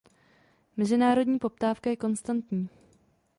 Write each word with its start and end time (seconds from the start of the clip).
Mezinárodní 0.77 1.39
poptávka 1.39 1.89
je 1.89 1.95
konstantní. 1.97 2.69